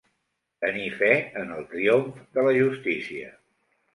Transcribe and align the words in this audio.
Tenir 0.63 0.85
fe 1.01 1.09
en 1.41 1.51
el 1.57 1.67
triomf 1.75 2.17
de 2.39 2.47
la 2.47 2.53
justícia. 2.57 3.29